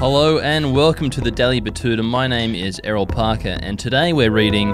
Hello 0.00 0.40
and 0.40 0.74
welcome 0.74 1.10
to 1.10 1.20
the 1.20 1.30
Daily 1.30 1.60
Betoota. 1.60 2.04
My 2.04 2.26
name 2.26 2.56
is 2.56 2.80
Errol 2.82 3.06
Parker, 3.06 3.56
and 3.62 3.78
today 3.78 4.12
we're 4.12 4.32
reading 4.32 4.72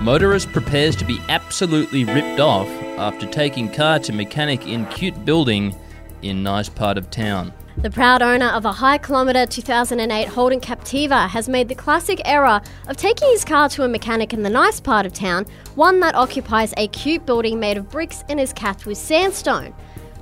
Motorist 0.00 0.52
prepares 0.52 0.94
to 0.94 1.04
be 1.04 1.18
absolutely 1.28 2.04
ripped 2.04 2.38
off 2.38 2.68
after 2.96 3.26
taking 3.26 3.72
car 3.72 3.98
to 3.98 4.12
mechanic 4.12 4.68
in 4.68 4.86
cute 4.86 5.24
building 5.24 5.74
in 6.22 6.44
nice 6.44 6.68
part 6.68 6.96
of 6.96 7.10
town. 7.10 7.52
The 7.78 7.90
proud 7.90 8.22
owner 8.22 8.46
of 8.46 8.64
a 8.64 8.72
high 8.72 8.98
kilometre 8.98 9.46
2008 9.46 10.28
Holden 10.28 10.60
Captiva 10.60 11.28
has 11.28 11.48
made 11.48 11.68
the 11.68 11.74
classic 11.74 12.20
error 12.24 12.60
of 12.86 12.96
taking 12.96 13.28
his 13.30 13.44
car 13.44 13.68
to 13.70 13.82
a 13.82 13.88
mechanic 13.88 14.32
in 14.32 14.44
the 14.44 14.50
nice 14.50 14.78
part 14.78 15.06
of 15.06 15.12
town, 15.12 15.44
one 15.74 15.98
that 16.00 16.14
occupies 16.14 16.72
a 16.76 16.86
cute 16.86 17.26
building 17.26 17.58
made 17.58 17.76
of 17.76 17.90
bricks 17.90 18.22
and 18.28 18.38
is 18.38 18.52
capped 18.52 18.86
with 18.86 18.96
sandstone. 18.96 19.74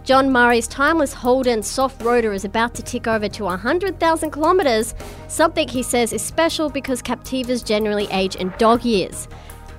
John 0.06 0.30
Murray's 0.30 0.68
timeless 0.68 1.12
Holden 1.12 1.64
soft 1.64 2.00
rotor 2.00 2.32
is 2.32 2.44
about 2.44 2.76
to 2.76 2.82
tick 2.84 3.08
over 3.08 3.28
to 3.28 3.42
100,000 3.42 4.30
kilometres, 4.30 4.94
something 5.26 5.66
he 5.66 5.82
says 5.82 6.12
is 6.12 6.22
special 6.22 6.70
because 6.70 7.02
Captivas 7.02 7.66
generally 7.66 8.06
age 8.12 8.36
in 8.36 8.54
dog 8.56 8.84
years. 8.84 9.26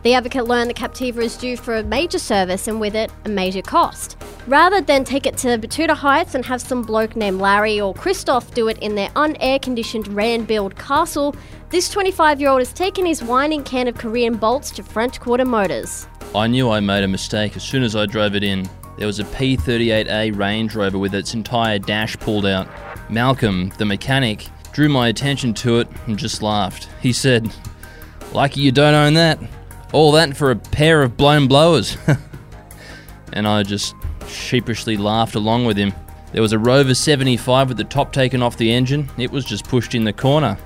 The 0.04 0.16
advocate 0.16 0.46
learned 0.46 0.70
the 0.70 0.74
Captiva 0.74 1.24
is 1.24 1.38
due 1.38 1.56
for 1.56 1.78
a 1.78 1.84
major 1.84 2.20
service 2.20 2.68
and 2.68 2.82
with 2.82 2.94
it, 2.94 3.10
a 3.24 3.30
major 3.30 3.62
cost. 3.62 4.18
Rather 4.48 4.82
than 4.82 5.06
take 5.06 5.26
it 5.26 5.38
to 5.38 5.58
Betoota 5.58 5.96
Heights 5.96 6.36
and 6.36 6.44
have 6.44 6.60
some 6.60 6.82
bloke 6.82 7.16
named 7.16 7.40
Larry 7.40 7.80
or 7.80 7.94
Christoph 7.94 8.54
do 8.54 8.68
it 8.68 8.78
in 8.80 8.96
their 8.96 9.10
unair 9.12 9.62
conditioned 9.62 10.10
Rand 10.10 10.46
build 10.46 10.76
castle, 10.76 11.38
this 11.70 11.90
25 11.90 12.42
year 12.42 12.50
old 12.50 12.60
has 12.60 12.74
taken 12.74 13.06
his 13.06 13.24
whining 13.24 13.64
can 13.64 13.88
of 13.88 13.96
Korean 13.96 14.36
bolts 14.36 14.72
to 14.72 14.84
French 14.84 15.22
Quarter 15.22 15.46
Motors. 15.46 16.06
I 16.36 16.48
knew 16.48 16.70
I 16.70 16.82
made 16.82 17.06
a 17.06 17.08
mistake 17.08 17.56
as 17.56 17.64
soon 17.64 17.82
as 17.82 17.96
I 17.96 18.06
drove 18.06 18.36
it 18.36 18.44
in. 18.44 18.70
There 18.98 19.08
was 19.08 19.20
a 19.20 19.26
P38A 19.26 20.36
Range 20.36 20.74
Rover 20.76 20.98
with 20.98 21.14
its 21.14 21.34
entire 21.34 21.80
dash 21.80 22.18
pulled 22.18 22.46
out. 22.46 22.68
Malcolm, 23.10 23.72
the 23.78 23.86
mechanic, 23.86 24.48
drew 24.72 24.90
my 24.90 25.08
attention 25.08 25.54
to 25.56 25.80
it 25.80 25.88
and 26.08 26.18
just 26.18 26.42
laughed. 26.42 26.90
He 27.02 27.14
said, 27.14 27.54
Lucky 28.34 28.62
you 28.62 28.72
don't 28.72 28.94
own 28.94 29.14
that. 29.14 29.40
All 29.94 30.12
that 30.14 30.36
for 30.36 30.52
a 30.52 30.56
pair 30.56 31.02
of 31.04 31.16
blown 31.16 31.48
blowers. 31.48 31.98
and 33.34 33.48
I 33.48 33.64
just 33.64 33.96
sheepishly 34.28 34.98
laughed 34.98 35.36
along 35.36 35.66
with 35.66 35.78
him. 35.78 35.94
There 36.34 36.42
was 36.42 36.52
a 36.52 36.60
Rover 36.60 36.94
75 36.94 37.70
with 37.70 37.78
the 37.78 37.84
top 37.84 38.12
taken 38.12 38.42
off 38.42 38.58
the 38.58 38.72
engine. 38.72 39.10
It 39.18 39.32
was 39.32 39.46
just 39.46 39.68
pushed 39.68 39.96
in 39.96 40.04
the 40.04 40.14
corner. 40.14 40.58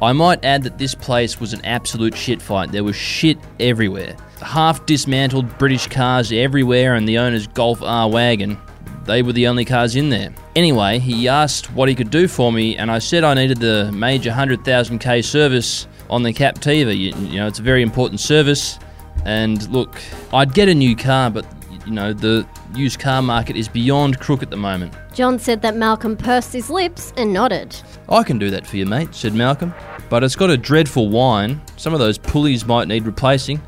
I 0.00 0.12
might 0.12 0.44
add 0.44 0.62
that 0.62 0.78
this 0.78 0.94
place 0.94 1.40
was 1.40 1.52
an 1.52 1.64
absolute 1.64 2.16
shit 2.16 2.40
fight. 2.40 2.70
There 2.70 2.84
was 2.84 2.94
shit 2.94 3.38
everywhere. 3.58 4.14
Half 4.40 4.86
dismantled 4.86 5.58
British 5.58 5.86
cars 5.88 6.32
everywhere, 6.32 6.94
and 6.94 7.08
the 7.08 7.18
owner's 7.18 7.46
Golf 7.46 7.82
R 7.82 8.08
Wagon. 8.08 8.58
They 9.04 9.22
were 9.22 9.32
the 9.32 9.46
only 9.46 9.64
cars 9.64 9.96
in 9.96 10.10
there. 10.10 10.34
Anyway, 10.54 10.98
he 10.98 11.28
asked 11.28 11.72
what 11.72 11.88
he 11.88 11.94
could 11.94 12.10
do 12.10 12.28
for 12.28 12.52
me, 12.52 12.76
and 12.76 12.90
I 12.90 12.98
said 12.98 13.24
I 13.24 13.34
needed 13.34 13.58
the 13.58 13.90
major 13.92 14.30
100,000k 14.30 15.24
service 15.24 15.86
on 16.10 16.22
the 16.22 16.32
Captiva. 16.32 16.96
You, 16.96 17.14
you 17.26 17.38
know, 17.38 17.46
it's 17.46 17.58
a 17.58 17.62
very 17.62 17.82
important 17.82 18.20
service. 18.20 18.78
And 19.24 19.66
look, 19.70 19.96
I'd 20.32 20.52
get 20.52 20.68
a 20.68 20.74
new 20.74 20.94
car, 20.94 21.30
but 21.30 21.46
you 21.86 21.92
know, 21.92 22.12
the 22.12 22.46
used 22.74 23.00
car 23.00 23.22
market 23.22 23.56
is 23.56 23.66
beyond 23.66 24.20
crook 24.20 24.42
at 24.42 24.50
the 24.50 24.56
moment. 24.56 24.92
John 25.14 25.38
said 25.38 25.62
that 25.62 25.74
Malcolm 25.74 26.16
pursed 26.16 26.52
his 26.52 26.68
lips 26.68 27.14
and 27.16 27.32
nodded. 27.32 27.74
I 28.10 28.22
can 28.22 28.38
do 28.38 28.50
that 28.50 28.66
for 28.66 28.76
you, 28.76 28.84
mate, 28.84 29.14
said 29.14 29.32
Malcolm. 29.32 29.74
But 30.10 30.22
it's 30.22 30.36
got 30.36 30.50
a 30.50 30.56
dreadful 30.56 31.08
whine. 31.08 31.60
Some 31.76 31.94
of 31.94 31.98
those 31.98 32.18
pulleys 32.18 32.66
might 32.66 32.88
need 32.88 33.06
replacing. 33.06 33.60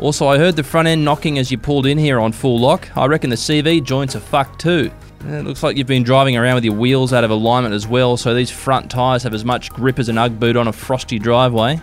Also, 0.00 0.26
I 0.26 0.38
heard 0.38 0.56
the 0.56 0.62
front 0.62 0.88
end 0.88 1.04
knocking 1.04 1.38
as 1.38 1.50
you 1.50 1.58
pulled 1.58 1.86
in 1.86 1.98
here 1.98 2.18
on 2.18 2.32
full 2.32 2.58
lock. 2.58 2.88
I 2.96 3.06
reckon 3.06 3.30
the 3.30 3.36
CV 3.36 3.82
joints 3.82 4.16
are 4.16 4.20
fucked 4.20 4.60
too. 4.60 4.90
It 5.26 5.44
looks 5.44 5.62
like 5.62 5.76
you've 5.76 5.86
been 5.86 6.02
driving 6.02 6.36
around 6.36 6.56
with 6.56 6.64
your 6.64 6.74
wheels 6.74 7.12
out 7.12 7.22
of 7.22 7.30
alignment 7.30 7.74
as 7.74 7.86
well, 7.86 8.16
so 8.16 8.34
these 8.34 8.50
front 8.50 8.90
tyres 8.90 9.22
have 9.22 9.34
as 9.34 9.44
much 9.44 9.70
grip 9.70 10.00
as 10.00 10.08
an 10.08 10.18
Ugg 10.18 10.40
boot 10.40 10.56
on 10.56 10.66
a 10.66 10.72
frosty 10.72 11.18
driveway. 11.18 11.80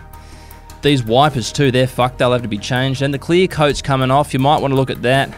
These 0.82 1.04
wipers 1.04 1.50
too, 1.52 1.70
they're 1.70 1.86
fucked, 1.86 2.18
they'll 2.18 2.32
have 2.32 2.42
to 2.42 2.48
be 2.48 2.58
changed. 2.58 3.00
And 3.02 3.14
the 3.14 3.18
clear 3.18 3.46
coat's 3.46 3.80
coming 3.80 4.10
off, 4.10 4.34
you 4.34 4.40
might 4.40 4.60
want 4.60 4.72
to 4.72 4.76
look 4.76 4.90
at 4.90 5.02
that. 5.02 5.34